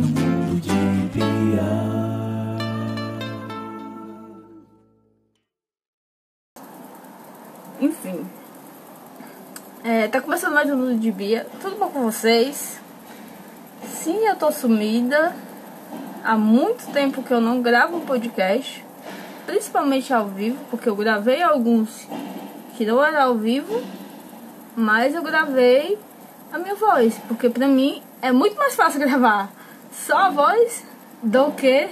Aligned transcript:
de 0.00 0.72
Bia. 1.12 1.62
Enfim. 7.80 8.26
É, 9.84 10.08
tá 10.08 10.20
começando 10.20 10.54
mais 10.54 10.70
um 10.70 10.76
mundo 10.76 10.98
de 10.98 11.12
Bia. 11.12 11.46
Tudo 11.60 11.76
bom 11.76 11.88
com 11.88 12.02
vocês? 12.02 12.80
Sim, 13.84 14.26
eu 14.26 14.36
tô 14.36 14.50
sumida. 14.50 15.34
Há 16.24 16.36
muito 16.36 16.90
tempo 16.92 17.22
que 17.22 17.32
eu 17.32 17.40
não 17.40 17.60
gravo 17.60 17.98
um 17.98 18.06
podcast. 18.06 18.84
Principalmente 19.46 20.12
ao 20.12 20.26
vivo, 20.28 20.58
porque 20.70 20.88
eu 20.88 20.96
gravei 20.96 21.42
alguns 21.42 22.06
que 22.76 22.86
não 22.86 23.04
era 23.04 23.24
ao 23.24 23.36
vivo. 23.36 23.82
Mas 24.76 25.14
eu 25.14 25.22
gravei 25.22 25.98
a 26.52 26.58
minha 26.58 26.74
voz. 26.74 27.18
Porque 27.28 27.50
pra 27.50 27.68
mim 27.68 28.02
é 28.22 28.32
muito 28.32 28.56
mais 28.56 28.74
fácil 28.74 29.00
gravar 29.00 29.59
só 29.90 30.16
a 30.16 30.30
voz 30.30 30.84
do 31.22 31.52
que 31.52 31.88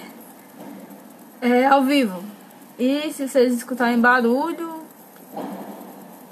é, 1.40 1.66
ao 1.66 1.82
vivo. 1.82 2.22
E 2.78 3.12
se 3.12 3.28
vocês 3.28 3.52
escutarem 3.52 4.00
barulho, 4.00 4.82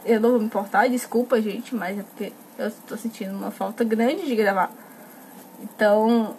eu 0.05 0.21
não 0.21 0.30
vou 0.30 0.38
me 0.38 0.47
importar, 0.47 0.88
desculpa, 0.88 1.41
gente, 1.41 1.74
mas 1.74 1.98
é 1.98 2.02
porque 2.02 2.33
eu 2.59 2.71
tô 2.87 2.97
sentindo 2.97 3.37
uma 3.37 3.51
falta 3.51 3.83
grande 3.84 4.24
de 4.27 4.34
gravar. 4.34 4.71
Então, 5.60 6.34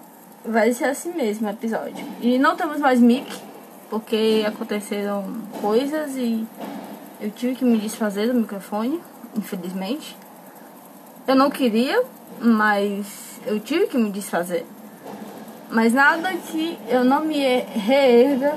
vai 0.45 0.71
ser 0.71 0.85
assim 0.85 1.13
mesmo 1.13 1.47
o 1.47 1.51
episódio. 1.51 2.05
E 2.21 2.37
não 2.37 2.55
temos 2.55 2.79
mais 2.79 2.99
mic, 2.99 3.27
porque 3.89 4.45
aconteceram 4.47 5.41
coisas 5.61 6.15
e 6.15 6.47
eu 7.19 7.31
tive 7.31 7.55
que 7.55 7.65
me 7.65 7.77
desfazer 7.77 8.27
do 8.27 8.33
microfone, 8.33 9.01
infelizmente. 9.35 10.15
Eu 11.27 11.35
não 11.35 11.49
queria, 11.49 12.01
mas 12.39 13.41
eu 13.45 13.59
tive 13.59 13.87
que 13.87 13.97
me 13.97 14.09
desfazer. 14.09 14.65
Mas 15.69 15.93
nada 15.93 16.29
que 16.33 16.79
eu 16.87 17.03
não 17.03 17.25
me 17.25 17.39
reerga 17.59 18.55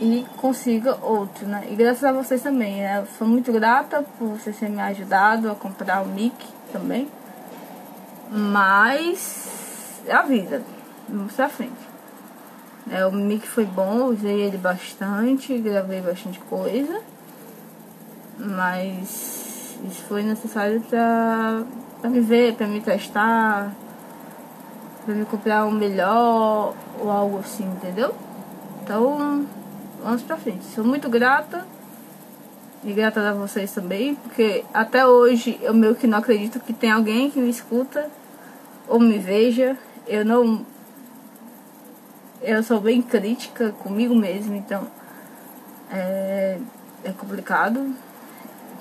e 0.00 0.26
consiga 0.36 0.98
outro, 1.02 1.46
né? 1.46 1.66
E 1.70 1.74
graças 1.74 2.04
a 2.04 2.12
vocês 2.12 2.42
também, 2.42 2.80
né? 2.80 3.06
Sou 3.16 3.26
muito 3.26 3.52
grata 3.52 4.04
por 4.18 4.28
vocês 4.28 4.58
terem 4.58 4.74
me 4.74 4.82
ajudado 4.82 5.50
a 5.50 5.54
comprar 5.54 6.02
o 6.02 6.06
mic 6.06 6.34
também. 6.72 7.08
Mas 8.30 10.02
é 10.06 10.12
a 10.12 10.22
vida. 10.22 10.62
Vamos 11.08 11.32
pra 11.32 11.48
frente. 11.48 11.92
É, 12.90 13.06
o 13.06 13.12
mic 13.12 13.46
foi 13.46 13.64
bom, 13.64 14.06
usei 14.06 14.40
ele 14.40 14.58
bastante, 14.58 15.56
gravei 15.58 16.00
bastante 16.00 16.40
coisa. 16.40 17.00
Mas 18.38 19.78
isso 19.88 20.02
foi 20.08 20.22
necessário 20.22 20.80
pra, 20.82 21.62
pra 22.00 22.10
me 22.10 22.20
ver, 22.20 22.54
pra 22.54 22.66
me 22.66 22.80
testar, 22.80 23.72
pra 25.04 25.14
me 25.14 25.24
comprar 25.24 25.66
um 25.66 25.70
melhor 25.70 26.74
ou 27.00 27.10
algo 27.10 27.38
assim, 27.38 27.64
entendeu? 27.64 28.14
Então 28.82 29.46
vamos 30.02 30.22
pra 30.22 30.36
frente. 30.36 30.64
Sou 30.66 30.84
muito 30.84 31.08
grata. 31.08 31.66
E 32.84 32.92
grata 32.92 33.30
a 33.30 33.32
vocês 33.32 33.72
também, 33.72 34.16
porque 34.16 34.64
até 34.74 35.06
hoje 35.06 35.56
eu 35.62 35.72
meio 35.72 35.94
que 35.94 36.04
não 36.08 36.18
acredito 36.18 36.58
que 36.58 36.72
tem 36.72 36.90
alguém 36.90 37.30
que 37.30 37.38
me 37.38 37.48
escuta 37.48 38.10
ou 38.88 38.98
me 38.98 39.18
veja. 39.18 39.78
Eu 40.06 40.24
não. 40.24 40.66
Eu 42.40 42.60
sou 42.64 42.80
bem 42.80 43.00
crítica 43.00 43.70
comigo 43.84 44.16
mesmo, 44.16 44.56
então 44.56 44.88
é, 45.92 46.58
é 47.04 47.12
complicado 47.12 47.94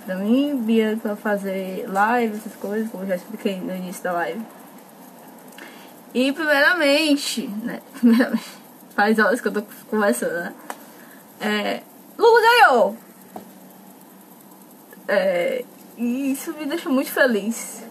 pra 0.03 0.15
mim, 0.15 0.57
Bia, 0.57 0.97
pra 0.99 1.15
fazer 1.15 1.85
live, 1.87 2.37
essas 2.37 2.55
coisas, 2.55 2.89
como 2.89 3.03
eu 3.03 3.07
já 3.09 3.15
expliquei 3.17 3.59
no 3.59 3.75
início 3.75 4.03
da 4.03 4.13
live. 4.13 4.41
E 6.13 6.31
primeiramente, 6.33 7.47
né? 7.63 7.81
Primeiramente, 7.99 8.43
faz 8.95 9.17
horas 9.17 9.39
que 9.39 9.47
eu 9.47 9.53
tô 9.53 9.63
conversando, 9.89 10.33
né? 10.33 10.53
É, 11.39 11.81
Lula 12.17 12.41
ganhou! 12.41 12.97
É, 15.07 15.63
e 15.97 16.31
isso 16.31 16.53
me 16.53 16.65
deixa 16.65 16.89
muito 16.89 17.11
feliz. 17.11 17.83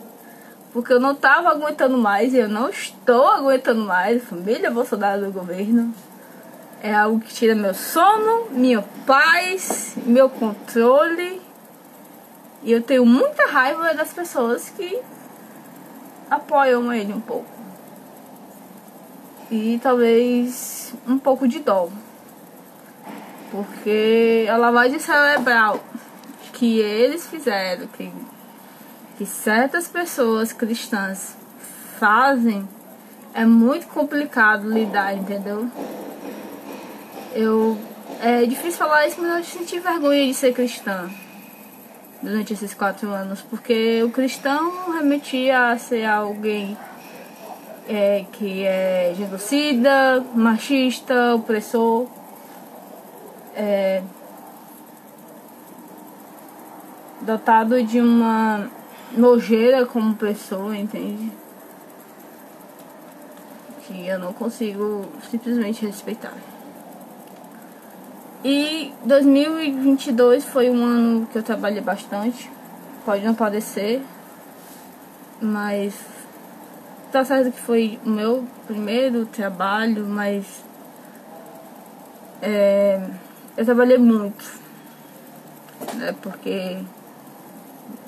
Porque 0.73 0.93
eu 0.93 1.01
não 1.01 1.15
tava 1.15 1.49
aguentando 1.49 1.99
mais 1.99 2.33
e 2.33 2.39
eu 2.39 2.49
não 2.49 2.69
estou 2.69 3.27
aguentando 3.27 3.85
mais. 3.85 4.23
Família 4.25 4.71
Bolsonaro 4.71 5.27
do 5.27 5.33
governo. 5.33 5.93
É 6.83 6.95
algo 6.95 7.21
que 7.21 7.35
tira 7.35 7.55
meu 7.55 7.75
sono, 7.75 8.51
minha 8.51 8.83
paz, 9.07 9.95
meu 10.07 10.31
controle. 10.31 11.43
E 12.63 12.73
eu 12.73 12.83
tenho 12.83 13.05
muita 13.05 13.47
raiva 13.47 13.93
das 13.95 14.13
pessoas 14.13 14.71
que 14.71 15.01
apoiam 16.31 16.93
ele 16.93 17.13
um 17.13 17.21
pouco. 17.21 17.49
E 19.51 19.81
talvez 19.83 20.95
um 21.07 21.19
pouco 21.19 21.49
de 21.49 21.59
dó. 21.59 21.89
Porque 23.51 24.47
a 24.49 24.57
lavagem 24.57 25.01
cerebral 25.01 25.81
que 26.53 26.79
eles 26.79 27.27
fizeram, 27.27 27.87
que, 27.89 28.13
que 29.19 29.27
certas 29.27 29.89
pessoas 29.89 30.53
cristãs 30.53 31.37
fazem, 31.99 32.69
é 33.35 33.45
muito 33.45 33.87
complicado 33.89 34.69
lidar, 34.71 35.15
entendeu? 35.15 35.69
Eu. 37.33 37.79
É 38.23 38.45
difícil 38.45 38.79
falar 38.79 39.07
isso, 39.07 39.21
mas 39.21 39.39
eu 39.39 39.45
senti 39.45 39.81
vergonha 39.81 40.27
de 40.27 40.35
ser 40.35 40.53
cristã 40.53 41.09
durante 42.23 42.53
esses 42.53 42.75
quatro 42.75 43.09
anos, 43.09 43.41
porque 43.41 44.03
o 44.03 44.11
cristão 44.11 44.93
remetia 44.93 45.71
a 45.71 45.79
ser 45.79 46.05
alguém 46.05 46.77
é, 47.91 48.25
que 48.31 48.65
é 48.65 49.13
genocida, 49.17 50.25
machista, 50.33 51.35
opressor. 51.35 52.07
É, 53.57 54.01
dotado 57.23 57.83
de 57.83 58.01
uma 58.01 58.71
nojeira 59.17 59.85
como 59.85 60.15
pessoa, 60.15 60.77
entende? 60.77 61.33
Que 63.83 64.07
eu 64.07 64.21
não 64.21 64.33
consigo 64.33 65.05
simplesmente 65.29 65.85
respeitar. 65.85 66.35
E 68.45 68.95
2022 69.05 70.45
foi 70.45 70.71
um 70.71 70.85
ano 70.85 71.27
que 71.27 71.37
eu 71.37 71.43
trabalhei 71.43 71.83
bastante. 71.83 72.49
Pode 73.05 73.25
não 73.25 73.35
parecer, 73.35 74.01
mas 75.43 76.20
tá 77.11 77.25
certo 77.25 77.53
que 77.53 77.61
foi 77.61 77.99
o 78.05 78.09
meu 78.09 78.47
primeiro 78.67 79.27
trabalho, 79.27 80.07
mas 80.07 80.65
é, 82.41 83.01
eu 83.57 83.65
trabalhei 83.65 83.99
muito, 83.99 84.45
né? 85.95 86.15
Porque 86.23 86.79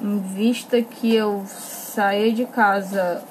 em 0.00 0.18
vista 0.20 0.80
que 0.80 1.14
eu 1.14 1.44
saía 1.46 2.32
de 2.32 2.46
casa, 2.46 3.22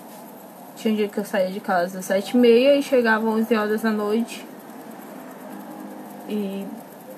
tinha 0.75 0.93
um 0.93 0.97
dia 0.97 1.07
que 1.07 1.17
eu 1.17 1.25
saía 1.25 1.51
de 1.51 1.59
casa 1.59 1.99
às 1.99 2.05
sete 2.05 2.35
e 2.35 2.37
meia 2.37 2.75
e 2.75 2.83
chegava 2.83 3.27
às 3.29 3.35
11 3.35 3.55
horas 3.55 3.81
da 3.81 3.91
noite. 3.91 4.45
E 6.27 6.65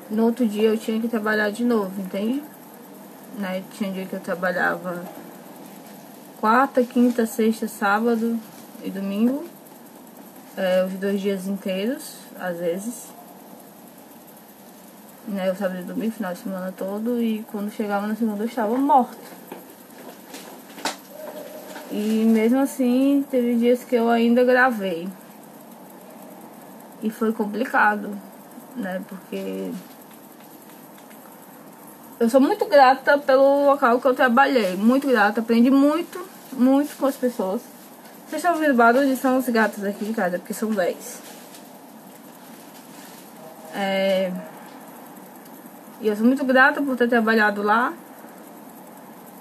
no 0.09 0.25
outro 0.25 0.45
dia 0.47 0.69
eu 0.69 0.77
tinha 0.77 0.99
que 0.99 1.07
trabalhar 1.07 1.49
de 1.49 1.63
novo, 1.65 1.99
entende? 1.99 2.43
Né? 3.37 3.63
Tinha 3.73 3.89
um 3.89 3.93
dia 3.93 4.05
que 4.05 4.13
eu 4.13 4.19
trabalhava 4.19 5.03
quarta, 6.43 6.83
quinta, 6.83 7.25
sexta, 7.25 7.69
sábado 7.69 8.37
e 8.83 8.89
domingo. 8.89 9.45
É, 10.57 10.83
os 10.83 10.91
dois 10.95 11.21
dias 11.21 11.47
inteiros, 11.47 12.17
às 12.37 12.57
vezes. 12.57 13.07
Né, 15.25 15.47
eu 15.47 15.55
sábado 15.55 15.79
e 15.79 15.83
domingo, 15.83 16.11
final 16.11 16.33
de 16.33 16.39
semana 16.39 16.73
todo, 16.75 17.23
e 17.23 17.45
quando 17.49 17.71
chegava 17.71 18.05
na 18.07 18.13
segunda 18.13 18.43
eu 18.43 18.47
estava 18.47 18.75
morta. 18.75 19.15
E 21.89 22.25
mesmo 22.25 22.59
assim, 22.59 23.25
teve 23.31 23.55
dias 23.55 23.85
que 23.85 23.95
eu 23.95 24.09
ainda 24.09 24.43
gravei. 24.43 25.07
E 27.01 27.09
foi 27.09 27.31
complicado, 27.31 28.19
né? 28.75 29.01
Porque 29.07 29.71
eu 32.19 32.29
sou 32.29 32.41
muito 32.41 32.65
grata 32.65 33.17
pelo 33.17 33.65
local 33.65 34.01
que 34.01 34.07
eu 34.07 34.13
trabalhei. 34.13 34.75
Muito 34.75 35.07
grata, 35.07 35.39
aprendi 35.39 35.71
muito, 35.71 36.32
muito 36.55 36.95
com 36.97 37.05
as 37.05 37.15
pessoas. 37.15 37.61
Vocês 38.27 38.41
estão 38.41 38.53
ouvindo 38.53 38.73
barulho? 38.73 39.15
São 39.15 39.37
os 39.37 39.47
gatos 39.49 39.83
aqui 39.83 40.05
de 40.05 40.13
casa, 40.13 40.39
porque 40.39 40.53
são 40.53 40.69
10. 40.71 41.21
É... 43.75 44.31
E 46.01 46.07
eu 46.07 46.15
sou 46.15 46.25
muito 46.25 46.43
grata 46.43 46.81
por 46.81 46.95
ter 46.95 47.07
trabalhado 47.07 47.61
lá. 47.61 47.93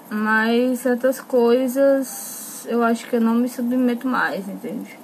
Mas 0.09 0.79
certas 0.79 1.19
coisas 1.19 2.65
eu 2.67 2.83
acho 2.83 3.07
que 3.07 3.15
eu 3.15 3.21
não 3.21 3.33
me 3.35 3.49
submeto 3.49 4.07
mais, 4.07 4.47
entende? 4.47 4.97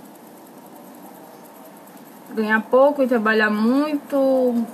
Ganhar 2.33 2.61
pouco 2.61 3.01
e 3.01 3.07
trabalhar 3.07 3.49
muito. 3.49 4.65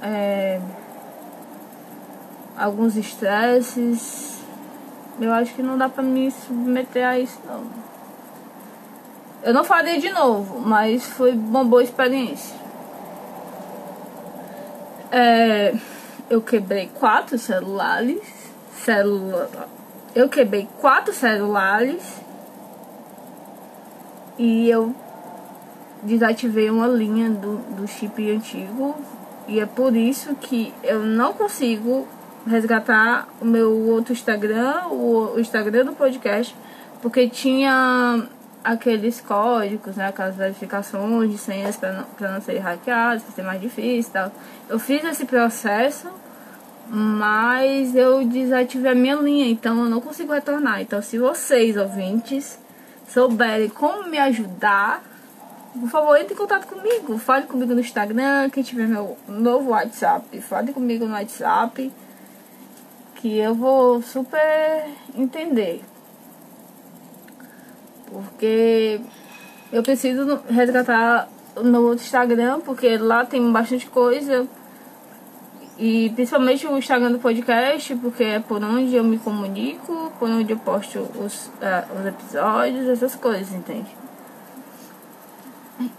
É 0.00 0.60
alguns 2.56 2.96
estresses. 2.96 4.43
Eu 5.20 5.32
acho 5.32 5.54
que 5.54 5.62
não 5.62 5.78
dá 5.78 5.88
pra 5.88 6.02
me 6.02 6.30
submeter 6.30 7.06
a 7.06 7.18
isso 7.18 7.38
não. 7.46 7.64
Eu 9.42 9.52
não 9.52 9.62
faria 9.62 10.00
de 10.00 10.10
novo, 10.10 10.58
mas 10.60 11.04
foi 11.04 11.32
uma 11.32 11.62
boa 11.62 11.82
experiência. 11.82 12.56
É, 15.12 15.74
eu 16.28 16.40
quebrei 16.40 16.90
quatro 16.98 17.38
celulares. 17.38 18.20
Celula, 18.72 19.50
eu 20.14 20.28
quebrei 20.28 20.66
quatro 20.80 21.12
celulares. 21.12 22.02
E 24.38 24.68
eu 24.68 24.94
desativei 26.02 26.70
uma 26.70 26.88
linha 26.88 27.30
do, 27.30 27.58
do 27.76 27.86
chip 27.86 28.30
antigo. 28.30 28.96
E 29.46 29.60
é 29.60 29.66
por 29.66 29.94
isso 29.94 30.34
que 30.36 30.72
eu 30.82 31.00
não 31.00 31.34
consigo 31.34 32.08
resgatar 32.46 33.28
o 33.40 33.44
meu 33.44 33.72
outro 33.88 34.12
Instagram, 34.12 34.86
o, 34.90 35.38
Instagram 35.38 35.86
do 35.86 35.92
podcast, 35.92 36.54
porque 37.00 37.28
tinha 37.28 38.26
aqueles 38.62 39.20
códigos, 39.20 39.96
né, 39.96 40.08
aquelas 40.08 40.36
verificações 40.36 41.30
de 41.30 41.38
senhas 41.38 41.76
para 41.76 41.92
não, 41.92 42.04
pra 42.04 42.32
não 42.32 42.40
ser 42.40 42.58
hackeados, 42.58 43.22
para 43.22 43.34
ser 43.34 43.42
mais 43.42 43.60
difícil 43.60 44.10
e 44.10 44.12
tal. 44.12 44.32
Eu 44.68 44.78
fiz 44.78 45.04
esse 45.04 45.26
processo, 45.26 46.08
mas 46.88 47.94
eu 47.94 48.24
desativei 48.24 48.92
a 48.92 48.94
minha 48.94 49.16
linha, 49.16 49.48
então 49.48 49.84
eu 49.84 49.90
não 49.90 50.00
consigo 50.00 50.32
retornar. 50.32 50.80
Então, 50.80 51.00
se 51.02 51.18
vocês, 51.18 51.76
ouvintes, 51.76 52.58
souberem 53.08 53.68
como 53.68 54.08
me 54.08 54.18
ajudar, 54.18 55.02
por 55.78 55.88
favor, 55.88 56.16
entre 56.16 56.34
em 56.34 56.36
contato 56.36 56.66
comigo. 56.66 57.18
Fale 57.18 57.46
comigo 57.46 57.74
no 57.74 57.80
Instagram, 57.80 58.48
quem 58.50 58.62
tiver 58.62 58.86
meu 58.86 59.16
novo 59.28 59.70
WhatsApp, 59.70 60.40
fale 60.40 60.72
comigo 60.72 61.04
no 61.04 61.12
WhatsApp, 61.12 61.92
que 63.24 63.38
eu 63.38 63.54
vou 63.54 64.02
super 64.02 64.84
entender. 65.16 65.82
Porque 68.12 69.00
eu 69.72 69.82
preciso 69.82 70.42
resgatar 70.46 71.26
no 71.56 71.94
Instagram, 71.94 72.60
porque 72.60 72.98
lá 72.98 73.24
tem 73.24 73.50
bastante 73.50 73.86
coisa. 73.86 74.46
E 75.78 76.10
principalmente 76.10 76.66
o 76.66 76.76
Instagram 76.76 77.12
do 77.12 77.18
podcast, 77.18 77.94
porque 77.96 78.24
é 78.24 78.40
por 78.40 78.62
onde 78.62 78.94
eu 78.94 79.02
me 79.02 79.16
comunico, 79.16 80.12
por 80.18 80.28
onde 80.28 80.52
eu 80.52 80.58
posto 80.58 80.98
os, 81.18 81.46
uh, 81.46 81.98
os 81.98 82.06
episódios, 82.06 82.86
essas 82.90 83.14
coisas, 83.14 83.54
entende? 83.54 83.96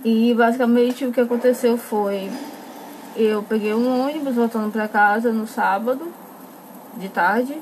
E 0.03 0.31
basicamente 0.35 1.05
o 1.05 1.11
que 1.11 1.21
aconteceu 1.21 1.75
foi 1.75 2.29
eu 3.15 3.41
peguei 3.41 3.73
um 3.73 4.05
ônibus 4.05 4.35
voltando 4.35 4.71
para 4.71 4.87
casa 4.87 5.31
no 5.31 5.47
sábado 5.47 6.13
de 6.97 7.09
tarde 7.09 7.61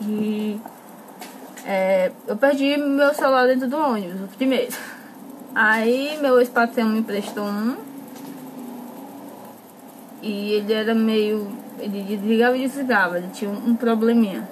e 0.00 0.60
é, 1.64 2.12
eu 2.26 2.36
perdi 2.36 2.76
meu 2.76 3.12
celular 3.12 3.46
dentro 3.46 3.68
do 3.68 3.76
ônibus, 3.76 4.22
o 4.22 4.28
primeiro. 4.36 4.74
Aí 5.54 6.18
meu 6.20 6.38
ex-patrão 6.38 6.88
me 6.88 7.00
emprestou 7.00 7.44
um. 7.44 7.76
E 10.22 10.52
ele 10.52 10.72
era 10.72 10.94
meio. 10.94 11.46
Ele 11.78 12.02
desligava 12.02 12.56
e 12.56 12.66
desligava, 12.66 13.18
ele 13.18 13.28
tinha 13.28 13.50
um, 13.50 13.74
probleminha. 13.74 14.48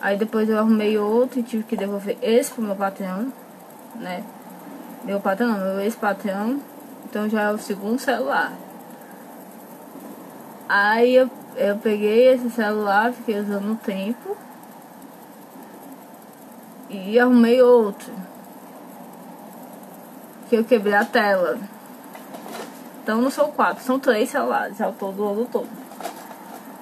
Aí 0.00 0.16
depois 0.16 0.48
eu 0.48 0.58
arrumei 0.58 0.96
outro 0.96 1.40
e 1.40 1.42
tive 1.42 1.64
que 1.64 1.76
devolver 1.76 2.16
esse 2.22 2.52
pro 2.52 2.62
meu 2.62 2.76
patrão, 2.76 3.32
né? 3.96 4.22
Meu 5.04 5.20
patrão 5.20 5.48
não, 5.48 5.58
meu 5.58 5.80
ex-patrão. 5.80 6.60
Então 7.04 7.28
já 7.28 7.42
é 7.42 7.50
o 7.50 7.58
segundo 7.58 7.98
celular. 7.98 8.52
Aí 10.68 11.14
eu, 11.14 11.30
eu 11.56 11.76
peguei 11.78 12.28
esse 12.34 12.50
celular, 12.50 13.12
fiquei 13.12 13.40
usando 13.40 13.72
um 13.72 13.76
tempo 13.76 14.36
e 16.90 17.18
arrumei 17.18 17.62
outro. 17.62 18.12
Que 20.48 20.56
eu 20.56 20.64
quebrei 20.64 20.94
a 20.94 21.04
tela. 21.04 21.58
Então 23.02 23.20
não 23.20 23.30
são 23.30 23.50
quatro, 23.50 23.82
são 23.82 23.98
três 23.98 24.30
celulares 24.30 24.80
ao 24.80 24.92
todo, 24.92 25.24
ao 25.24 25.44
todo. 25.46 25.68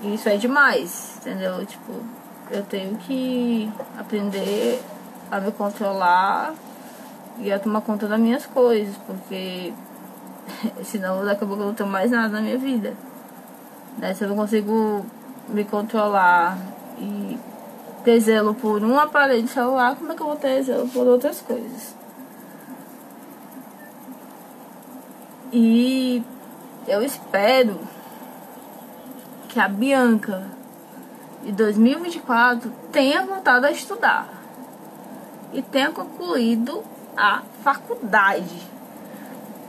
E 0.03 0.15
isso 0.15 0.29
é 0.29 0.37
demais, 0.37 1.19
entendeu? 1.19 1.65
Tipo, 1.65 1.93
eu 2.51 2.63
tenho 2.65 2.97
que 2.97 3.71
aprender 3.99 4.83
a 5.31 5.41
me 5.41 5.53
controlar 5.53 6.53
e 7.39 7.53
a 7.53 7.59
tomar 7.59 7.81
conta 7.81 8.07
das 8.07 8.19
minhas 8.19 8.45
coisas, 8.47 8.97
porque 9.07 9.73
senão 10.83 11.25
daqui 11.25 11.45
a 11.45 11.47
pouco 11.47 11.63
eu 11.63 11.67
não 11.69 11.75
tenho 11.75 11.89
mais 11.89 12.11
nada 12.11 12.29
na 12.29 12.41
minha 12.41 12.59
vida. 12.59 12.95
Né? 13.99 14.15
Se 14.15 14.25
eu 14.25 14.29
não 14.29 14.37
consigo 14.37 15.05
me 15.49 15.65
controlar 15.65 16.59
e 16.99 17.39
ter 18.05 18.21
zelo 18.21 18.55
por 18.55 18.83
um 18.83 18.99
aparelho 18.99 19.49
celular, 19.49 19.97
como 19.97 20.13
é 20.13 20.15
que 20.15 20.23
eu 20.23 20.27
vou 20.27 20.37
ter 20.37 20.63
zelo 20.63 20.89
por 20.89 21.07
outras 21.07 21.41
coisas? 21.41 21.95
E 25.53 26.23
eu 26.87 27.03
espero 27.03 27.79
que 29.49 29.61
a 29.61 29.69
Bianca 29.69 30.45
de 31.45 31.53
2024 31.53 32.73
tenha 32.91 33.25
voltado 33.25 33.67
a 33.67 33.71
estudar 33.71 34.29
e 35.53 35.63
tenha 35.63 35.93
concluído 35.93 36.83
a 37.17 37.43
faculdade. 37.63 38.75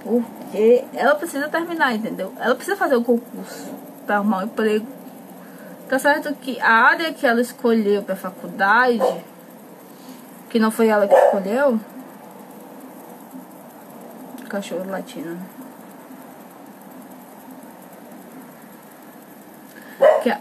Porque 0.04 0.84
ela 0.94 1.16
precisa 1.16 1.48
terminar, 1.50 1.94
entendeu? 1.94 2.34
Ela 2.40 2.56
precisa 2.56 2.76
fazer 2.76 2.96
o 2.96 3.04
concurso 3.04 3.86
para 4.06 4.18
arrumar 4.18 4.40
um 4.40 4.44
emprego 4.44 4.86
Tá 5.88 6.00
certo 6.00 6.34
que 6.36 6.60
a 6.60 6.72
área 6.72 7.14
que 7.14 7.28
ela 7.28 7.40
escolheu 7.40 8.02
para 8.02 8.16
faculdade, 8.16 9.24
que 10.50 10.58
não 10.58 10.72
foi 10.72 10.88
ela 10.88 11.08
que 11.08 11.14
escolheu, 11.14 11.80
cachorro 14.50 14.90
latino. 14.90 15.38
Que 20.24 20.32
a... 20.32 20.40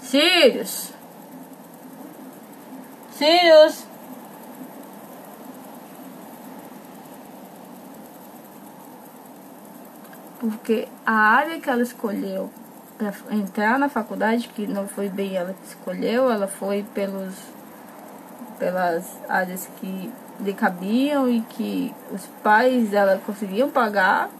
Sirius. 0.00 0.92
Sirius. 3.12 3.93
Porque 10.40 10.88
a 11.04 11.12
área 11.12 11.60
que 11.60 11.68
ela 11.68 11.82
escolheu 11.82 12.50
para 12.98 13.12
entrar 13.34 13.78
na 13.78 13.88
faculdade, 13.88 14.48
que 14.48 14.66
não 14.66 14.86
foi 14.86 15.08
bem 15.08 15.36
ela 15.36 15.52
que 15.52 15.68
escolheu, 15.68 16.30
ela 16.30 16.46
foi 16.46 16.84
pelos 16.94 17.34
pelas 18.58 19.04
áreas 19.28 19.68
que 19.80 20.12
lhe 20.40 20.54
cabiam 20.54 21.28
e 21.28 21.40
que 21.40 21.92
os 22.12 22.24
pais 22.42 22.90
dela 22.90 23.20
conseguiam 23.26 23.68
pagar, 23.68 24.30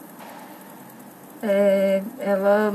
é, 1.42 2.02
ela 2.18 2.74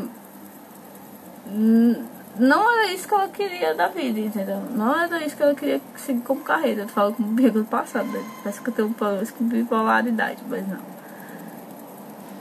não 2.38 2.72
era 2.72 2.94
isso 2.94 3.08
que 3.08 3.13
ela 3.13 3.27
queria 3.27 3.74
da 3.74 3.88
vida, 3.88 4.20
entendeu? 4.20 4.62
Não 4.72 4.98
era 5.00 5.25
isso 5.25 5.36
que 5.36 5.44
ela 5.44 5.55
queria 5.55 5.82
seguir 5.98 6.22
como 6.22 6.41
carreira. 6.41 6.84
Eu 6.84 6.88
falo 6.88 7.13
como 7.13 7.36
do 7.36 7.65
passado, 7.65 8.08
né? 8.08 8.24
parece 8.44 8.62
que 8.62 8.70
eu 8.70 8.74
tenho 8.74 8.88
um 8.89 8.94
problema 8.94 9.25
com 9.25 9.46
bipolaridade, 9.46 10.44
mas 10.48 10.67
não 10.67 10.99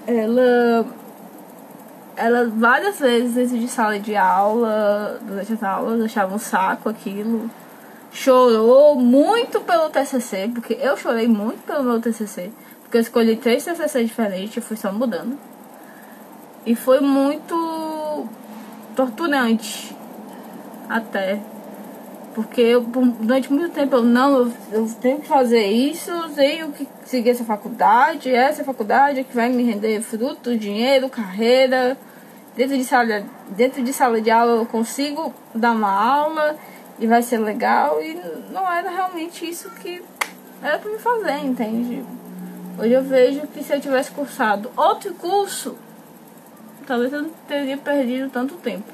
ela 0.09 0.87
ela 2.17 2.49
várias 2.49 2.99
vezes 2.99 3.35
dentro 3.35 3.59
de 3.59 3.69
sala 3.69 4.01
de 4.01 4.17
aula, 4.17 5.21
durante 5.23 5.53
as 5.53 5.63
aulas, 5.63 6.01
achava 6.03 6.35
um 6.35 6.39
saco 6.39 6.89
aquilo. 6.89 7.49
Chorou 8.11 8.97
muito 8.97 9.61
pelo 9.61 9.89
TCC, 9.91 10.51
porque 10.53 10.77
eu 10.81 10.97
chorei 10.97 11.29
muito 11.29 11.65
pelo 11.65 11.85
meu 11.85 12.01
TCC, 12.01 12.51
porque 12.83 12.97
eu 12.97 13.03
escolhi 13.03 13.37
três 13.37 13.65
TCC 13.65 14.03
diferentes, 14.03 14.57
eu 14.57 14.63
fui 14.63 14.77
só 14.77 14.91
mudando. 14.91 15.39
E 16.67 16.75
foi 16.75 17.01
muito 17.01 18.27
torturante 18.97 19.95
até 20.89 21.41
porque 22.39 22.61
eu, 22.61 22.83
durante 22.83 23.53
muito 23.53 23.75
tempo 23.75 23.97
eu 23.97 24.03
não, 24.05 24.39
eu, 24.39 24.53
eu, 24.71 24.89
tenho 25.01 25.19
que 25.19 25.27
fazer 25.27 25.67
isso, 25.67 26.13
tenho 26.37 26.71
que 26.71 26.87
seguir 27.05 27.31
essa 27.31 27.43
faculdade, 27.43 28.33
essa 28.33 28.63
faculdade 28.63 29.19
é 29.19 29.25
que 29.25 29.35
vai 29.35 29.49
me 29.49 29.65
render 29.65 30.01
fruto, 30.03 30.57
dinheiro, 30.57 31.09
carreira. 31.09 31.99
Dentro 32.55 32.77
de 32.77 32.85
sala, 32.85 33.25
dentro 33.49 33.83
de 33.83 33.93
sala 33.93 34.21
de 34.21 34.31
aula 34.31 34.53
eu 34.53 34.67
consigo 34.67 35.35
dar 35.53 35.73
uma 35.73 35.91
aula 35.91 36.57
e 37.01 37.09
vai 37.09 37.25
ser 37.25 37.39
legal. 37.39 38.01
E 38.01 38.17
não 38.53 38.73
era 38.73 38.89
realmente 38.89 39.45
isso 39.45 39.69
que 39.71 40.01
era 40.63 40.79
para 40.79 40.93
me 40.93 40.99
fazer, 41.01 41.45
entende? 41.45 42.05
Hoje 42.79 42.93
eu 42.93 43.03
vejo 43.03 43.49
que 43.49 43.65
se 43.65 43.75
eu 43.75 43.81
tivesse 43.81 44.13
cursado 44.13 44.71
outro 44.77 45.13
curso, 45.15 45.77
talvez 46.87 47.13
eu 47.13 47.23
não 47.23 47.31
teria 47.49 47.77
perdido 47.77 48.31
tanto 48.31 48.55
tempo. 48.55 48.93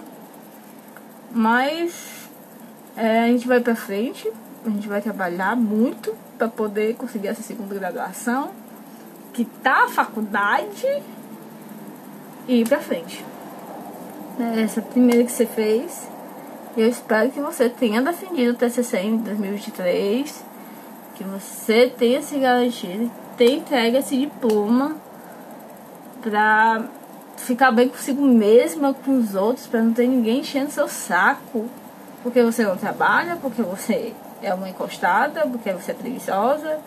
Mas 1.31 2.24
é, 2.97 3.25
a 3.25 3.27
gente 3.29 3.47
vai 3.47 3.61
pra 3.61 3.75
frente, 3.75 4.31
a 4.65 4.71
gente 4.71 4.89
vai 4.89 5.01
trabalhar 5.01 5.57
muito 5.57 6.15
para 6.39 6.49
poder 6.49 6.95
conseguir 6.97 7.29
essa 7.29 7.43
segunda 7.43 7.75
graduação, 7.75 8.51
que 9.33 9.45
tá 9.45 9.85
a 9.85 9.89
faculdade, 9.89 10.87
e 12.47 12.61
ir 12.61 12.69
pra 12.69 12.79
frente. 12.79 13.25
É, 14.39 14.63
essa 14.63 14.83
primeira 14.83 15.25
que 15.25 15.33
você 15.33 15.47
fez, 15.47 16.09
Eu 16.77 16.89
espero 16.89 17.31
que 17.31 17.39
você 17.39 17.69
tenha 17.69 18.03
defendido 18.03 18.51
o 18.51 18.55
TCC 18.57 18.99
em 18.99 19.17
2023, 19.19 20.45
que 21.15 21.23
você 21.23 21.89
tenha 21.97 22.21
se 22.21 22.37
garantido, 22.37 23.09
tenha 23.37 23.59
entregue 23.59 23.99
esse 23.99 24.17
diploma 24.17 24.97
pra 26.21 26.85
ficar 27.37 27.71
bem 27.71 27.89
consigo 27.89 28.23
mesma, 28.23 28.93
com 28.93 29.19
os 29.19 29.37
outros, 29.37 29.69
pra 29.69 29.81
não 29.81 29.93
ter 29.93 30.09
ninguém 30.09 30.41
enchendo 30.41 30.73
seu 30.73 30.89
saco, 30.89 31.67
porque 32.25 32.43
você 32.43 32.65
não 32.65 32.75
trabalha, 32.75 33.37
porque 33.37 33.61
você 33.61 34.15
é 34.43 34.53
uma 34.55 34.67
encostada, 34.67 35.43
porque 35.43 35.71
você 35.75 35.91
é 35.91 35.95
preguiçosa, 35.95 36.81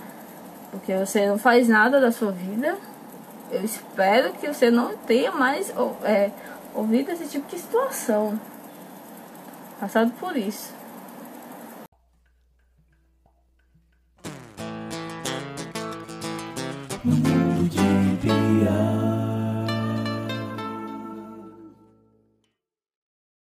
porque 0.71 0.97
você 0.97 1.27
não 1.27 1.37
faz 1.37 1.67
nada 1.67 2.01
da 2.01 2.11
sua 2.11 2.31
vida. 2.31 2.75
Eu 3.51 3.63
espero 3.63 4.33
que 4.33 4.47
você 4.47 4.71
não 4.71 4.97
tenha 4.97 5.31
mais 5.31 5.71
é, 6.03 6.31
ouvido 6.73 7.11
esse 7.11 7.27
tipo 7.27 7.47
de 7.47 7.61
situação 7.61 8.37
passado 9.79 10.11
por 10.19 10.35
isso. 10.35 10.73